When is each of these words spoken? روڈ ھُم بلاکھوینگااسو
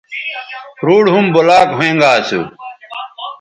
روڈ 0.85 1.05
ھُم 1.13 1.25
بلاکھوینگااسو 1.33 2.41